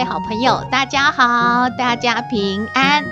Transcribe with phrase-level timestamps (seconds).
[0.00, 3.04] 位好朋友，大家好，大家平安。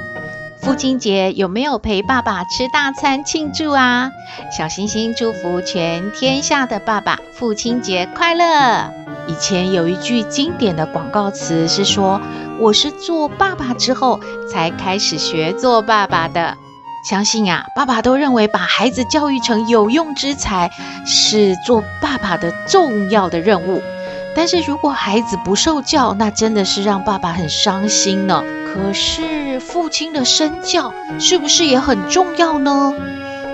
[0.63, 4.11] 父亲节有没有陪爸爸吃大餐庆祝啊？
[4.57, 8.91] 小星星祝福全天下的爸爸，父亲节快乐。
[9.27, 12.23] 以前有一句经典的广告词是说
[12.59, 14.19] ：“我是做爸爸之后
[14.51, 16.57] 才开始学做爸爸的。”
[17.07, 20.71] 相信啊，爸爸都认为把孩子教育成有用之才
[21.05, 23.83] 是做爸爸的重要的任务。
[24.35, 28.45] 但是如果孩子不受教，那真的是让爸爸很伤心呢。
[28.67, 32.93] 可是父亲的身教是不是也很重要呢？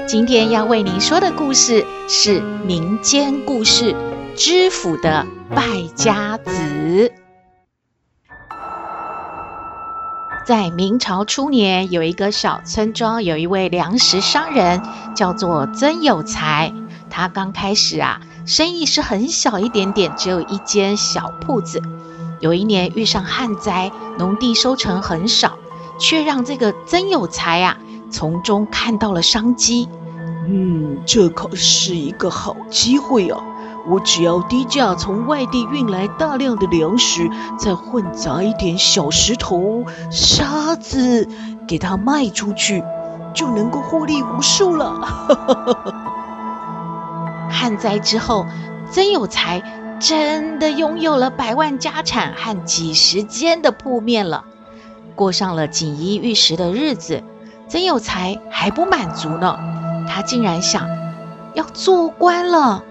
[0.07, 3.93] 今天要为您说的故事是民间故事
[4.37, 6.51] 《知府的败家子》。
[10.47, 14.83] 在明朝初年，有一个小村庄，有一位粮食商人，
[15.17, 16.71] 叫做曾有才。
[17.15, 18.21] 他刚开始啊。
[18.45, 21.81] 生意是很小一点点，只有一间小铺子。
[22.41, 25.57] 有一年遇上旱灾，农地收成很少，
[25.99, 27.79] 却让这个曾有才啊
[28.11, 29.89] 从中看到了商机。
[30.49, 33.41] 嗯，这可是一个好机会啊！
[33.87, 41.29] 我只要低价从外地运来大量的粮食，再混杂一点小石头、沙子，
[41.67, 42.83] 给它卖出去，
[43.33, 45.01] 就能够获利无数了。
[47.55, 48.47] 旱灾之后，
[48.91, 49.63] 曾有才
[50.01, 54.45] 真的拥有了百万家产和几十间的铺面了，
[55.15, 57.23] 过上了锦衣玉食的日子。
[57.67, 59.59] 曾有才还不满足呢，
[60.07, 60.87] 他竟然想
[61.55, 62.83] 要做官了。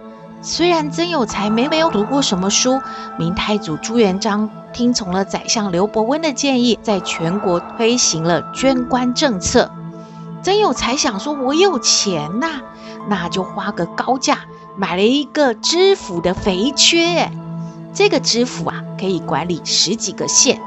[0.41, 2.81] 虽然曾有才没没有读过什么书，
[3.17, 9.71] 明太祖朱元璋听从了宰相刘伯温的建议，在全国推行了捐官政策。
[10.41, 12.59] 曾有才想说：“我有钱呐、
[13.07, 14.39] 那就花个高价。”
[14.75, 17.29] 买了一个知府的肥缺，
[17.93, 20.59] 这个知府啊，可以管理十几个县。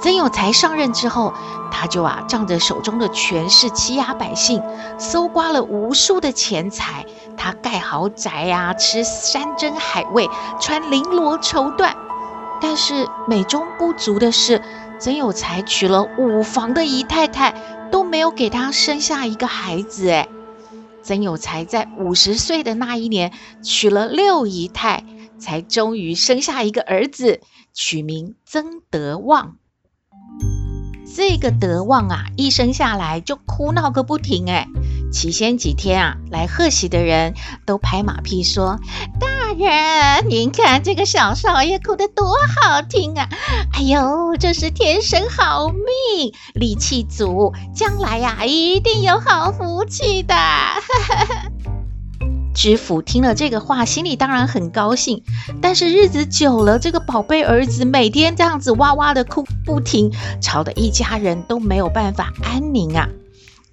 [0.00, 1.32] 曾有才上任之后，
[1.72, 4.62] 他就啊，仗着手中的权势欺压百姓，
[4.98, 7.04] 搜刮了无数的钱财。
[7.36, 10.28] 他盖豪宅呀、啊，吃山珍海味，
[10.60, 11.92] 穿绫罗绸缎。
[12.60, 14.62] 但是美中不足的是，
[15.00, 17.54] 曾有才娶了五房的姨太太，
[17.90, 20.28] 都没有给他生下一个孩子，哎。
[21.02, 23.32] 曾有才在五十岁的那一年
[23.62, 25.04] 娶了六姨太，
[25.38, 27.40] 才终于生下一个儿子，
[27.72, 29.56] 取名曾德旺。
[31.16, 34.66] 这个德旺啊，一生下来就哭闹个不停，哎。
[35.10, 37.34] 起先几天啊，来贺喜的人
[37.64, 38.78] 都拍马屁说
[39.18, 43.28] ：“大人，您看这个小少爷哭得多好听啊！
[43.72, 50.34] 哎呦，这是天生好命，力气足，将来呀、一定有好福气的。
[52.54, 55.24] ”知府听了这个话，心里当然很高兴，
[55.60, 63.08] 但是日子久了，这个宝贝儿子每天这样子哇哇的哭不停，吵得一家人都没有办法安宁啊。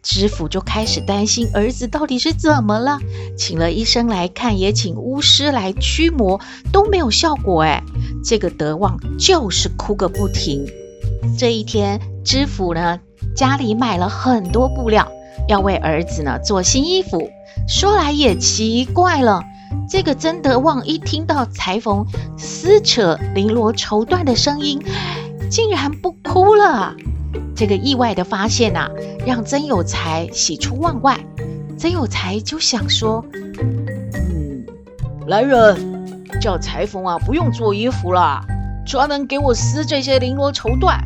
[0.06, 3.00] 知府就开始担心儿子到底是怎么了，
[3.36, 6.40] 请了医生来看，也请巫师来驱魔，
[6.72, 7.64] 都没有效果。
[7.64, 7.82] 哎，
[8.24, 10.64] 这个德旺就是哭个不停。
[11.40, 13.00] 这一天，知府呢
[13.36, 15.12] 家里买了很多布料，
[15.48, 17.28] 要为儿子呢做新衣服。
[17.68, 19.42] 说来也奇怪了，
[19.90, 22.06] 这个曾德旺一听到裁缝
[22.38, 24.80] 撕扯绫罗绸缎的声音，
[25.50, 26.96] 竟然不哭了。
[27.56, 28.90] 这个意外的发现啊，
[29.26, 31.20] 让曾有才喜出望外。
[31.78, 33.26] 曾有才就想说
[34.16, 34.66] ：“嗯，
[35.28, 35.76] 来人，
[36.40, 38.42] 叫裁缝啊，不用做衣服了，
[38.86, 41.00] 专门给我撕这些绫罗绸缎。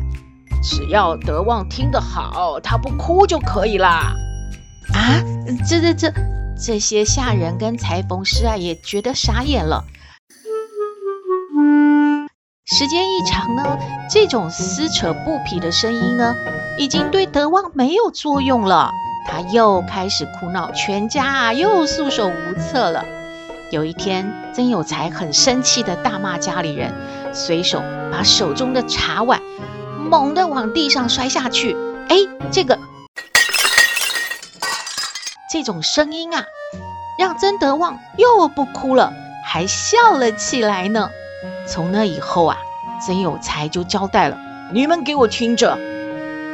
[0.62, 4.14] 只要德旺听得好，他不哭就可以啦。”
[4.94, 5.22] 啊，
[5.68, 6.12] 这这这，
[6.56, 9.84] 这些下人跟裁缝师啊，也觉得傻眼了。
[12.72, 13.76] 时间一长呢，
[14.08, 16.36] 这种撕扯布匹的声音呢，
[16.78, 18.92] 已经对德旺没有作用了。
[19.26, 23.04] 他又开始哭闹，全家啊又束手无策了。
[23.72, 26.94] 有一天，曾有才很生气地大骂家里人，
[27.34, 27.82] 随手
[28.12, 29.42] 把手中的茶碗
[30.08, 31.76] 猛地往地上摔下去。
[32.08, 32.18] 哎，
[32.52, 32.78] 这个
[35.50, 36.44] 这种声音啊，
[37.18, 39.12] 让曾德旺又不哭了，
[39.44, 41.10] 还笑了起来呢。
[41.66, 42.58] 从那以后啊，
[43.04, 44.38] 曾有才就交代了
[44.72, 45.78] ：“你们给我听着，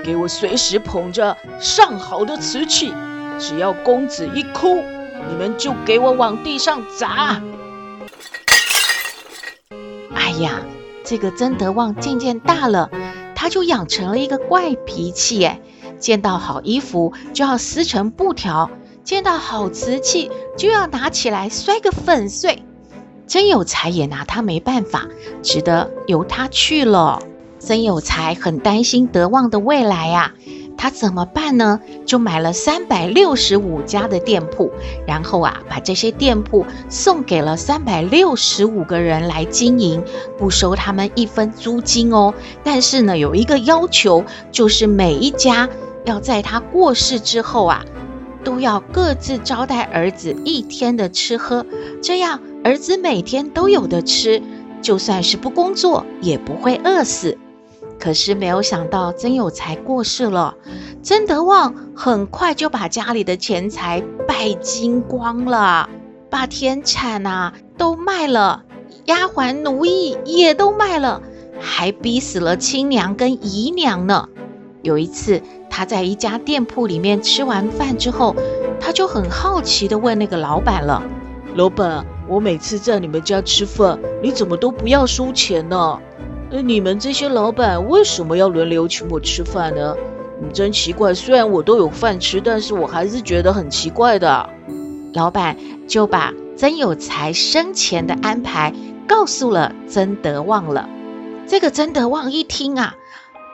[0.04, 2.94] 给我随时捧着上好的瓷器，
[3.38, 4.82] 只要公子一哭，
[5.28, 7.40] 你们就给我往地上砸。”
[10.14, 10.60] 哎呀，
[11.04, 12.90] 这个曾德旺渐渐大了，
[13.34, 15.60] 他就养成了一个怪脾气，哎，
[15.98, 18.70] 见到好衣服就要撕成布条。
[19.04, 22.64] 见到好瓷器就要拿起来摔个粉碎，
[23.26, 25.06] 曾有才也拿他没办法，
[25.42, 27.20] 只得由他去了。
[27.58, 30.34] 曾有才很担心德旺的未来呀、
[30.76, 31.80] 他怎么办呢？
[32.04, 34.70] 就买了三百六十五家的店铺，
[35.06, 40.04] 然后啊，把这些店铺送给了三百六十五个人来经营，
[40.38, 42.34] 不收他们一分租金哦。
[42.62, 45.68] 但是呢，有一个要求，就是每一家
[46.04, 47.84] 要在他过世之后啊。
[48.44, 51.66] 都要各自招待儿子一天的吃喝，
[52.00, 54.42] 这样儿子每天都有的吃，
[54.82, 57.38] 就算是不工作也不会饿死。
[57.96, 60.56] 可是没有想到曾有才过世了，
[61.00, 65.88] 曾德旺很快就把家里的钱财败精光了，
[66.28, 68.64] 把田产、啊、都卖了，
[69.04, 71.22] 丫鬟奴役也都卖了，
[71.60, 74.28] 还逼死了亲娘跟姨娘呢。
[74.82, 75.40] 有一次，
[75.70, 78.34] 他在一家店铺里面吃完饭之后，
[78.80, 81.04] 他就很好奇地问那个老板了
[81.54, 85.98] ：“老板，我每次在你们家吃饭，你怎么都不要收钱呢？
[86.50, 89.94] 你们这些老板为什么要轮流请我吃饭呢？
[90.40, 94.48] 你真奇怪，虽然我都有饭吃，但是我还是觉得很奇怪的。”
[95.14, 95.56] 老板
[95.88, 98.72] 就把曾有才生前的安排
[99.08, 100.88] 告诉了曾德旺了。
[101.46, 102.94] 这个曾德旺一听啊，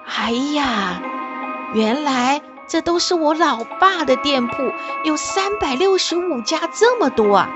[0.06, 1.00] 哎呀！
[1.74, 4.54] 原来这都是我老爸的店铺，
[5.04, 7.50] 有三百六十五家，这么多啊！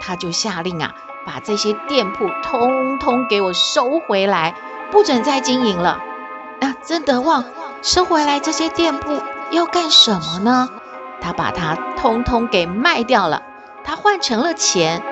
[0.00, 0.94] 他就下令啊，
[1.24, 4.54] 把这些店铺通通给我收回来，
[4.90, 6.00] 不准再经营了。
[6.60, 7.44] 啊，曾德旺
[7.82, 9.20] 收回来这些店铺
[9.50, 10.68] 要干什么呢？
[11.20, 13.42] 他把它通通给卖掉了，
[13.84, 15.02] 他换成了钱。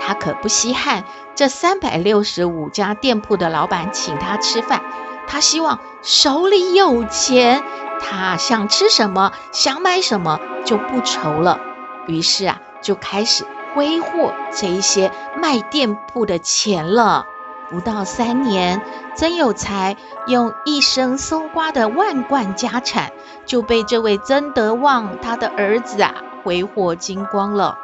[0.00, 1.02] 他可不稀罕
[1.34, 4.80] 这三百六十五家店铺的老板请他吃饭。
[5.26, 7.62] 他希望手里有钱，
[8.00, 11.60] 他想吃什么，想买什么就不愁了。
[12.06, 13.44] 于是啊，就开始
[13.78, 17.26] 挥霍这一些卖店铺的钱了。
[17.70, 18.82] 不到三年，
[19.14, 19.96] 曾有才
[20.26, 23.12] 用一生搜刮的万贯家产，
[23.46, 27.78] 就被这位曾德旺他的儿子啊挥霍精光了。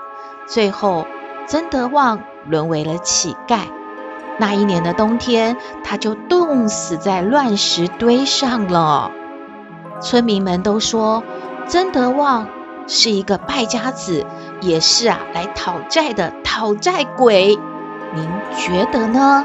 [0.46, 1.06] 最后，
[1.46, 2.18] 曾德旺
[2.48, 3.60] 沦为了乞丐。
[4.40, 9.12] 那一年的冬天，他就冻死在乱石堆上了。
[10.00, 11.22] 村民们都说，
[11.68, 12.48] 曾德旺
[12.88, 14.26] 是一个败家子，
[14.64, 17.58] 也是啊来讨债的讨债鬼。
[18.14, 19.44] 您觉得呢？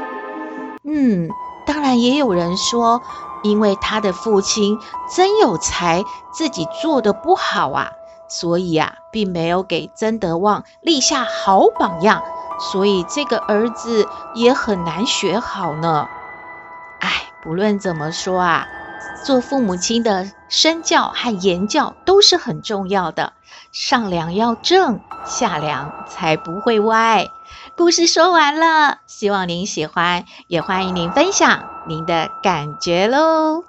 [0.84, 1.28] 嗯，
[1.66, 3.02] 当然也有人说，
[3.42, 4.78] 因为他的父亲
[5.08, 7.90] 曾有才自己做得不好啊，
[8.28, 12.22] 所以啊，并没有给曾德旺立下好榜样。
[12.58, 16.08] 所以这个儿子也很难学好呢。
[17.00, 17.10] 哎，
[17.42, 18.66] 不论怎么说啊，
[19.24, 23.32] 做父母亲的身教和言教都是很重要的。
[23.72, 27.28] 上梁要正，下梁才不会歪。
[27.76, 33.64] 故事说完了，希望您喜欢，也欢迎您分享您的感觉喽。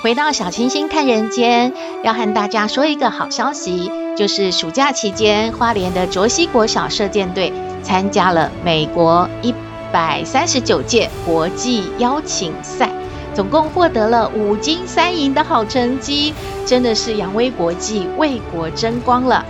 [0.00, 1.72] 回到小星星看人间，
[2.04, 7.52] 要和大家说一个好消息，就是暑假期间，花莲的卓西国小射箭队
[7.82, 9.52] 参加了美国一
[9.92, 12.88] 百三十九届国际邀请赛，
[13.34, 16.32] 总共获得了五金三银的好成绩，
[16.64, 19.44] 真的是扬威国际，为国争光了。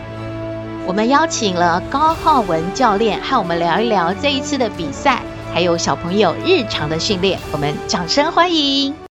[0.86, 5.20] 我们邀请了高浩文教练和我们聊一聊这一次的比赛，
[5.52, 9.07] 还有小朋友日常的训练，我们掌声欢迎。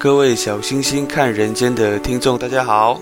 [0.00, 3.00] 各位小星星看人间的听众，大家好，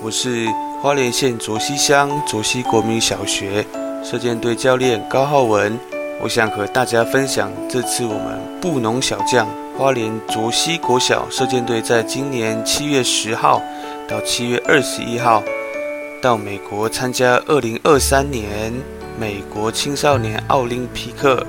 [0.00, 0.46] 我是
[0.80, 3.62] 花莲县卓溪乡卓溪国民小学
[4.02, 5.78] 射箭队教练高浩文。
[6.22, 9.46] 我想和大家分享这次我们布农小将
[9.76, 13.60] 花莲卓溪国小射箭队在今年七月十号
[14.08, 15.42] 到七月二十一号
[16.22, 18.72] 到美国参加二零二三年
[19.20, 21.46] 美国青少年奥林匹克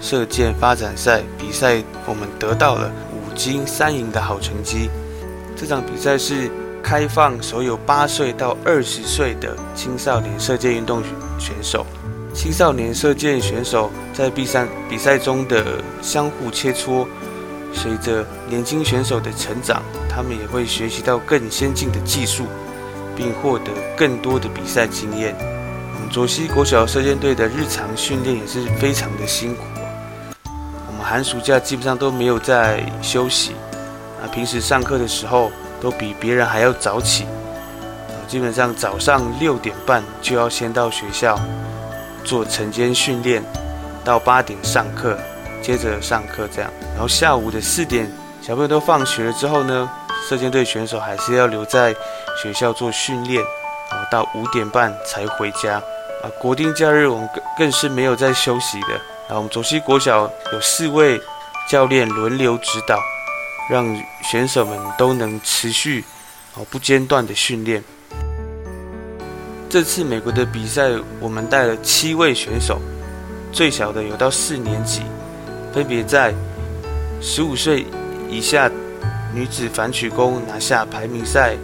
[0.00, 2.90] 射箭发展赛比赛，我们得到了。
[3.34, 4.88] 金三银的好成绩。
[5.56, 6.50] 这场比赛是
[6.82, 11.02] 开放所有八岁到二十岁的青少年射箭运动
[11.38, 11.86] 选手。
[12.34, 17.06] 青少年射箭选手在比赛比赛中的相互切磋，
[17.72, 22.46] 随着年轻选手的成长，他们也会学习到更先进的技术，
[23.16, 25.34] 并获得更多的比赛经验。
[25.94, 29.62] 我们卓溪国小射箭队的日常训练也是非常的辛苦。
[31.04, 33.52] 寒暑假基本上都没有在休息，
[34.22, 37.26] 啊，平时上课的时候都比别人还要早起，
[38.26, 41.38] 基本上早上六点半就要先到学校
[42.24, 43.42] 做晨间训练，
[44.02, 45.18] 到八点上课，
[45.62, 49.88] 接着上课这样，然后下午的四点小朋友都放学了之后呢，
[50.26, 51.94] 射箭队选手还是要留在
[52.42, 53.42] 学校做训练，
[53.90, 55.74] 啊到五点半才回家，
[56.22, 59.13] 啊，国定假日我们更更是没有在休息的。
[59.26, 61.20] 然后我们左溪国小有四位
[61.68, 63.00] 教练轮流指导，
[63.70, 63.86] 让
[64.22, 66.04] 选手们都能持续
[66.54, 67.82] 哦不间断的训练。
[69.70, 70.90] 这次美国的比赛，
[71.20, 72.80] 我们带了七位选手，
[73.50, 75.00] 最小的有到四年级，
[75.72, 76.32] 分别在
[77.20, 77.86] 十五岁
[78.28, 78.70] 以下
[79.32, 81.56] 女子反曲弓拿下排名赛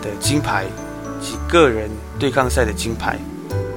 [0.00, 0.64] 的金牌
[1.20, 3.18] 及个人对抗赛的金牌，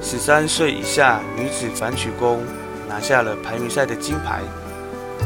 [0.00, 2.40] 十三岁以下女子反曲弓。
[2.92, 4.42] 拿下了排名赛的金牌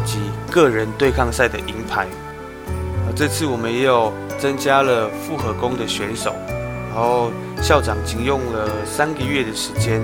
[0.05, 0.21] 及
[0.53, 2.07] 个人对抗赛的银牌。
[3.17, 6.33] 这次我们也有增加了复合弓的选手，
[6.95, 10.01] 然后校长仅用了三个月的时间，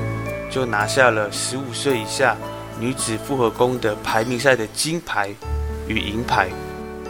[0.50, 2.36] 就拿下了十五岁以下
[2.80, 5.30] 女子复合弓的排名赛的金牌
[5.86, 6.48] 与银牌，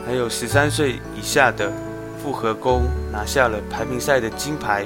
[0.05, 1.73] 还有十三岁以下的
[2.23, 4.85] 复合弓拿下了排名赛的金牌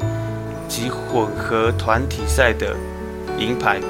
[0.69, 2.77] 及混合团体赛的
[3.37, 3.81] 银牌。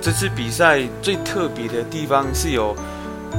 [0.00, 2.76] 这次比赛最特别的地方是有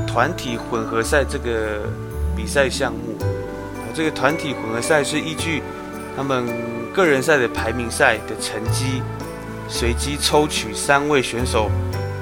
[0.07, 1.81] 团体混合赛这个
[2.35, 3.15] 比赛项目。
[3.93, 5.61] 这个团体混合赛是依据
[6.15, 6.45] 他们
[6.93, 9.01] 个人赛的排名赛的成绩，
[9.69, 11.69] 随机抽取三位选手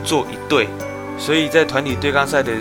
[0.03, 0.67] 做一队，
[1.17, 2.51] 所以在团体对抗赛的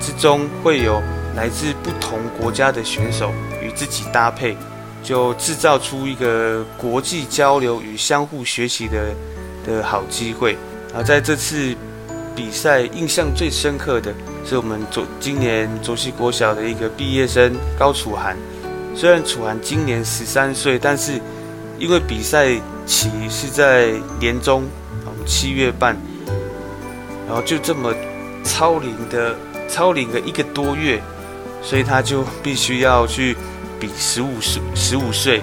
[0.00, 1.00] 之中会有
[1.36, 3.32] 来自不同国家的选手
[3.62, 4.56] 与自己搭配，
[5.02, 9.14] 就制造出一个国际交流与相互学习的
[9.66, 10.56] 的好机会。
[10.96, 11.74] 而在这次
[12.36, 18.36] 比赛，印象最深刻的是我们昨今年卓西国小的一个毕业生高楚涵。
[18.94, 21.20] 虽然楚涵今年十三岁，但是
[21.80, 22.48] 因为比赛
[22.86, 24.62] 期是在年中，
[25.04, 25.96] 我们七月半，
[27.26, 27.92] 然后就这么
[28.44, 29.34] 超龄的
[29.68, 31.02] 超龄了一个多月，
[31.60, 33.36] 所以他就必须要去
[33.80, 35.38] 比十五岁十五岁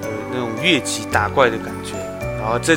[0.00, 1.92] 的那种越级打怪的感觉。
[2.38, 2.74] 然后这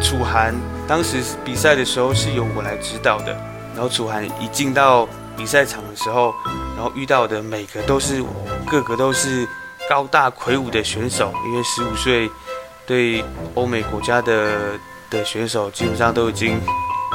[0.00, 0.54] 楚涵。
[0.90, 3.32] 当时比赛的时候是由我来指导的，
[3.74, 6.34] 然后楚涵一进到比赛场的时候，
[6.74, 8.20] 然后遇到的每个都是
[8.68, 9.48] 个个都是
[9.88, 12.28] 高大魁梧的选手，因为十五岁
[12.88, 14.72] 对欧美国家的
[15.08, 16.60] 的选手基本上都已经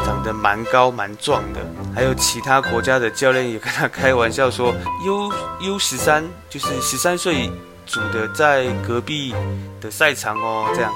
[0.06, 1.60] 长得蛮高蛮壮的，
[1.94, 4.74] 还有其他国家的教练也跟他开玩笑说
[5.06, 7.52] ，U U 十三就是十三岁
[7.86, 9.36] 组的在隔壁
[9.82, 10.94] 的赛场哦，这样，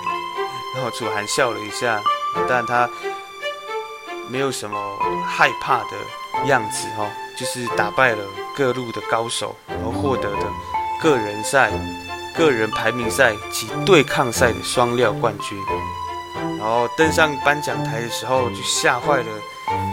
[0.75, 2.01] 然后楚涵笑了一下。
[2.47, 2.89] 但他
[4.29, 4.77] 没有什么
[5.25, 8.23] 害怕的样子哦，就是打败了
[8.55, 10.47] 各路的高手，然后获得的
[11.01, 11.71] 个人赛、
[12.35, 15.57] 个人排名赛及对抗赛的双料冠军。
[16.59, 19.25] 然后登上颁奖台的时候，就吓坏了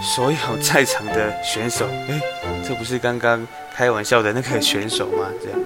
[0.02, 1.87] 所有在场的选手。
[2.09, 2.21] 哎，
[2.66, 5.28] 这不是刚刚开玩笑的那个选手吗？
[5.43, 5.59] 这样。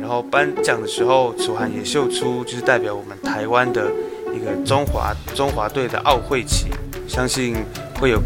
[0.00, 3.90] 然后颁奖的时候，楚涵也秀出就是代表我们台湾的。
[4.36, 6.66] 一个中华中华队的奥会旗，
[7.08, 7.56] 相信
[7.98, 8.20] 会有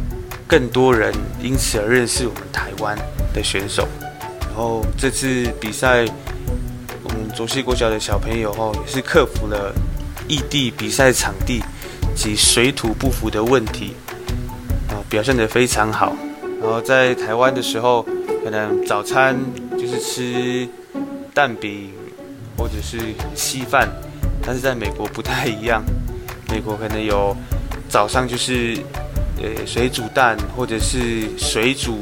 [0.46, 2.98] 更多人因此而认识我们台湾
[3.32, 3.86] 的选手。
[4.40, 6.04] 然后这次比赛，
[7.04, 9.72] 我们卓溪国小的小朋友哦，也是克服了
[10.26, 11.62] 异地比赛场地
[12.16, 13.94] 及水土不服的问题，
[14.88, 16.16] 啊，表现得非常好。
[16.60, 18.02] 然后在台湾的时候，
[18.44, 19.38] 可能早餐
[19.78, 20.68] 就是吃
[21.32, 21.92] 蛋饼
[22.58, 22.98] 或者是
[23.36, 23.88] 稀饭，
[24.44, 25.82] 但是在美国不太一样。
[26.50, 27.36] 美国可能有
[27.88, 28.76] 早上就是
[29.42, 32.00] 呃水煮蛋，或者是水煮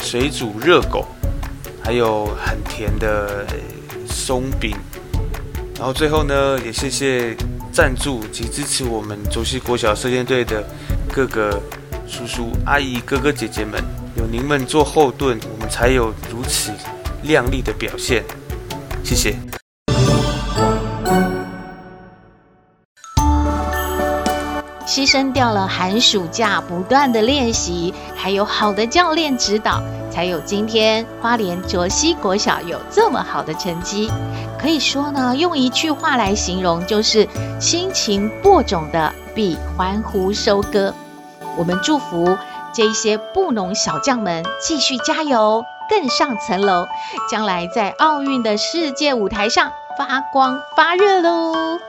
[0.00, 1.06] 水煮热狗，
[1.82, 3.46] 还有很甜的
[4.08, 4.76] 松饼。
[5.76, 7.36] 然后最后呢，也谢谢
[7.72, 10.62] 赞助及支持我们卓溪国小射箭队的
[11.12, 11.60] 各个。
[12.06, 13.82] 叔叔、阿姨、哥哥、姐姐们，
[14.16, 16.70] 有您们做后盾，我们才有如此
[17.22, 18.22] 亮丽的表现。
[19.02, 19.53] 谢谢。
[24.94, 34.08] 牺牲掉了寒暑假不断的练习，还有好的教练指导，才有今天花莲卓西国小有这么好的成绩。
[34.56, 37.26] 可以说呢，用一句话来形容，就是
[37.60, 40.94] 辛勤播种的比欢呼收割。
[41.56, 42.38] 我们祝福
[42.72, 46.86] 这些布农小将们继续加油，更上层楼，
[47.28, 51.80] 将来在奥运的世界舞台上发光发热喽！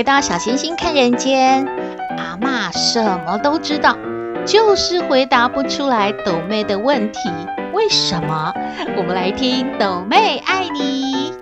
[0.00, 1.66] 回到小星星看人间，
[2.16, 3.94] 阿嬷什么都知道，
[4.46, 7.18] 就是回答不出来斗妹的问题。
[7.74, 8.50] 为什么？
[8.96, 11.34] 我们来听斗妹爱你。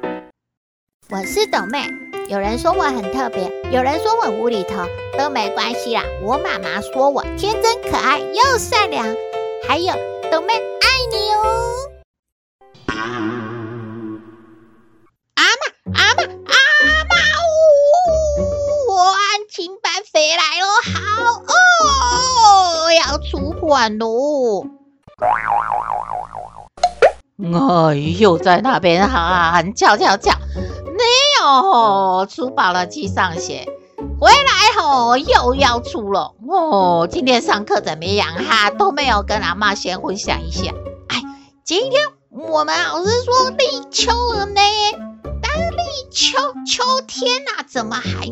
[1.08, 1.84] 我是斗妹，
[2.28, 4.84] 有人说我很特别，有人说我无厘头，
[5.16, 6.02] 都没关系啦。
[6.24, 9.06] 我妈妈说我天真可爱又善良，
[9.68, 9.94] 还有
[10.32, 10.54] 斗妹
[23.68, 24.64] 要出馆喽！
[27.90, 30.32] 哎又，在那边喊喊叫叫叫，
[30.86, 31.04] 没
[31.40, 33.66] 有吃饱了去上学，
[34.18, 37.06] 回来后又要出了哦。
[37.10, 38.70] 今天上课怎么样哈？
[38.70, 40.72] 都没有跟阿妈先分享一下。
[41.08, 41.22] 哎，
[41.62, 44.60] 今天我们老师说立秋了呢，
[45.42, 48.26] 但是立秋秋天呐、啊，怎么还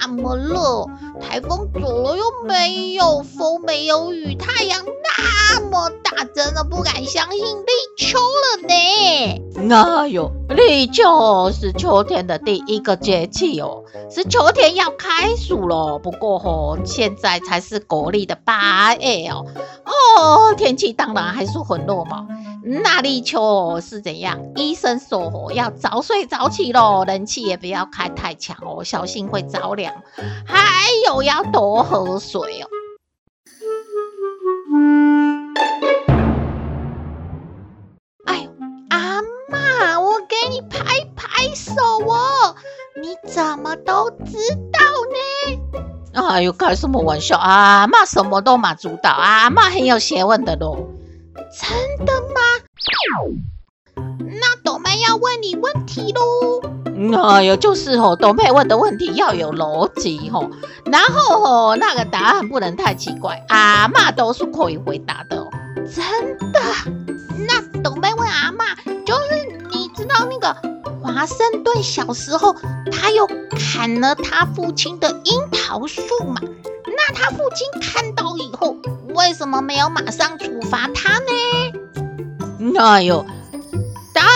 [0.00, 0.86] 那么热？
[1.20, 9.74] 台风走了又没有风，没有雨，太阳那么大，真的不敢相信立秋了呢。
[9.74, 15.98] 哎呦，立秋是秋天的第一个节气哦，是秋天要开始了。
[15.98, 19.44] 不过哦，现在才是国历的八月哦。
[19.84, 22.26] 哦，天气当然还是很热嘛。
[22.70, 24.52] 那立秋是怎样？
[24.54, 29.94] 医生说要早睡早起喽，冷气也不要开太强哦，小心会着凉。
[30.46, 32.68] 还有要多喝水哦。
[38.26, 38.50] 哎呦，
[38.90, 40.84] 阿妈，我给你拍
[41.16, 41.72] 拍手
[42.06, 42.54] 哦，
[43.00, 44.36] 你怎么都知
[44.70, 44.80] 道
[45.72, 45.80] 呢？
[46.12, 47.38] 哎呦，开什么玩笑？
[47.38, 50.86] 阿嬷什么都嘛知道，阿嬷很有学问的喽。
[51.50, 52.40] 真的吗？
[54.40, 56.60] 那斗妹要问你问题喽。
[57.16, 60.50] 哎呦，就是哦，斗妹问的问题要有逻辑哦，
[60.86, 65.48] 然后哦，那个答案不能太奇怪，阿嬷都是可以回答的哦。
[65.94, 66.60] 真的？
[67.46, 70.54] 那斗妹问阿嬷，就是你知道那个
[71.00, 72.54] 华盛顿小时候
[72.90, 76.40] 他又砍了他父亲的樱桃树嘛？
[76.84, 78.76] 那他父亲看到以后，
[79.14, 81.78] 为什么没有马上处罚他呢？
[82.76, 83.24] 哎呦，
[84.14, 84.26] 他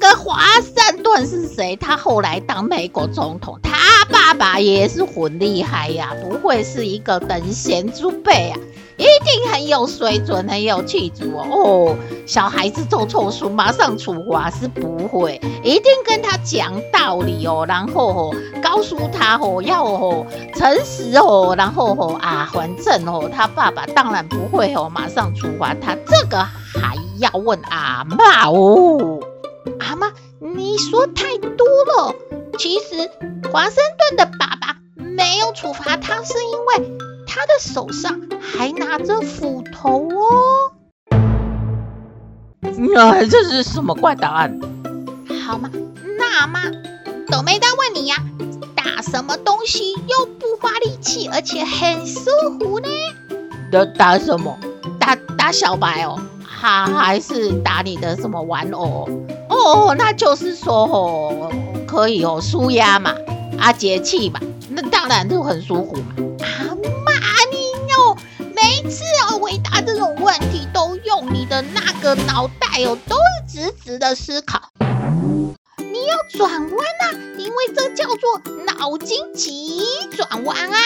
[0.00, 1.76] 个华盛顿是谁？
[1.76, 8.58] 他后来当美国总统，他爸爸也是很厉害呀，不会是一个等闲之辈啊。
[8.98, 11.46] 一定很有水准，很有气质哦。
[11.50, 20.24] 哦，小孩子做错事马上处罚是不会，一定跟他讲道理哦，然后哦，告诉他哦，要哦
[20.54, 29.20] 诚实哦，然后哦啊，反正哦，他爸爸当然不会哦，马上处罚他，这个还要问阿妈哦。
[29.78, 32.14] 阿妈，你说太多了。
[32.58, 33.10] 其实
[33.50, 40.72] 华盛顿的爸爸没有处罚他，是因为他的手上还拿着斧头哦。
[42.96, 44.60] 啊这是什么怪答案？
[45.46, 45.70] 好嘛，
[46.18, 46.60] 那么
[47.28, 48.16] 斗妹再问你呀，
[48.74, 52.88] 打什么东西又不花力气，而且很舒服呢？
[53.70, 54.58] 打打什么？
[54.98, 56.20] 打打小白哦，
[56.62, 59.08] 他还是打你的什么玩偶？
[59.48, 61.50] 哦，那就是说哦，
[61.88, 63.12] 可以哦，舒压嘛，
[63.58, 66.14] 啊，解气嘛，那当然就很舒服嘛。
[66.38, 66.80] 阿嬷，
[67.50, 68.16] 你哦，
[68.54, 74.60] 每次哦回答这种问题都用你的那个脑袋哦，都是直直的思考。
[75.78, 79.82] 你要转弯啊，因为这叫做脑筋急
[80.16, 80.78] 转弯啊。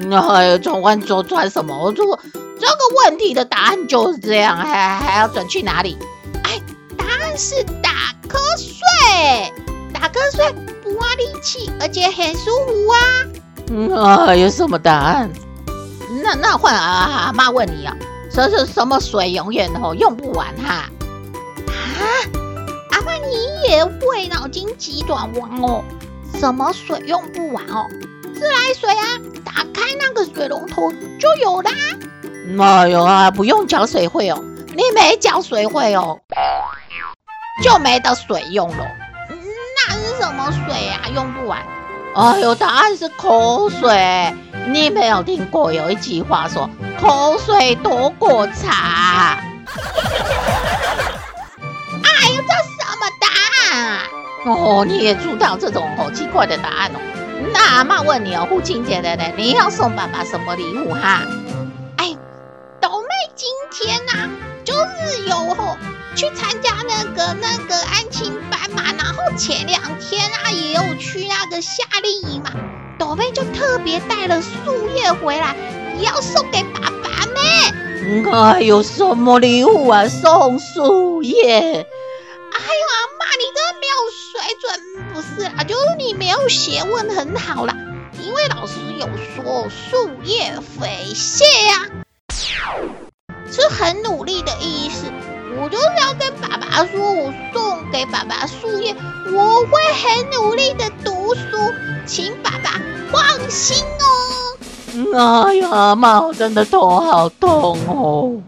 [0.00, 1.92] 那转弯就转什么？
[1.92, 2.18] 这个
[2.60, 5.96] 这个问题的答案就是这样，还还要转去哪里？
[6.44, 6.60] 哎，
[6.96, 7.90] 答案是打
[8.28, 9.52] 瞌睡。
[9.92, 12.98] 打瞌睡不花力气，而且很舒服啊。
[13.70, 15.30] 嗯啊，有什么答案？
[16.22, 17.96] 那那换阿妈问你啊，
[18.32, 20.88] 说是什么水永远哦用不完哈？
[21.66, 22.00] 啊，
[22.92, 25.82] 阿妈你也会脑筋急转弯哦？
[26.38, 27.86] 什么水用不完哦？
[28.38, 31.70] 自来水啊，打开那个水龙头就有啦。
[32.60, 34.40] 哎呦啊，不用缴水费哦，
[34.74, 36.20] 你没缴水费哦，
[37.64, 38.86] 就没得水用了。
[39.88, 41.00] 那是什么水啊？
[41.14, 41.60] 用不完。
[42.14, 44.34] 哎呦，答案是口水。
[44.68, 46.68] 你没有听过有一句话说
[47.00, 49.38] “口水多过茶”？
[52.04, 53.26] 哎呦，这什么答
[53.72, 54.02] 案啊？
[54.44, 56.98] 哦，你也知道这种好奇怪的答案哦。
[57.52, 61.22] 那阿嬷问你哦，父亲节的呢，你要送爸爸什么礼物哈？
[61.96, 62.16] 哎，
[62.80, 64.30] 斗妹今天呐、啊，
[64.64, 65.76] 就是有吼
[66.14, 72.50] 去参加那个那个安亲班嘛，然后前两天啊也有去那个夏令营嘛，
[72.98, 75.54] 斗妹就特别带了树叶回来，
[76.00, 77.40] 要送给爸爸呢。
[78.32, 80.08] 哎有，什么礼物啊？
[80.08, 81.60] 送树叶？
[81.60, 84.66] 哎呦，阿嬷，你真的没有水准，
[85.18, 87.74] 不是啦，就是你没有学问很好啦，
[88.22, 91.88] 因为老师有说树叶肥蟹呀，
[93.50, 95.06] 是很努力的意思。
[95.60, 98.94] 我就是要跟爸爸说，我送给爸爸树叶，
[99.34, 101.40] 我会很努力的读书，
[102.06, 103.84] 请爸爸放心
[105.18, 105.46] 哦。
[105.46, 108.40] 哎呀，妈，我真的头好痛哦。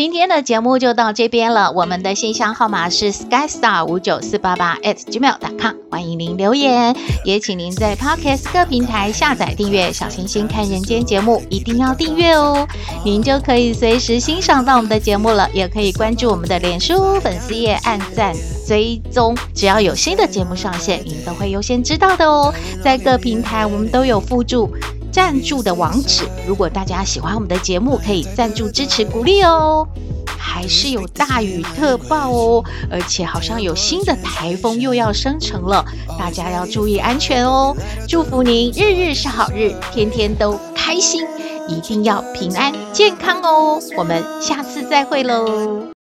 [0.00, 1.72] 今天的节目就到这边了。
[1.72, 12.66] 我们的信箱号码是 skystar 五九四八八 at gmail.com，欢迎您留言，也请您在 Podcast 各平台下载订阅《小星星看人间》节目，一定要订阅哦，
[13.04, 15.46] 您就可以随时欣赏到我们的节目了。
[15.52, 18.34] 也可以关注我们的脸书粉丝页，按赞
[18.66, 22.50] 追踪，只要有新的节目上线，您都会优先知道的哦。
[22.82, 24.72] 在各平台我们都有附注。
[25.12, 29.86] 赞助的网址，如果大家喜欢我们的节目，可以赞助支持鼓励哦。
[30.38, 35.84] 还是有大雨特报哦，而且好像有新的台风又要生成了，
[36.18, 37.76] 大家要注意安全哦。
[38.08, 41.24] 祝福您日日是好日，天天都开心，
[41.68, 43.78] 一定要平安健康哦。
[43.96, 45.99] 我们下次再会喽。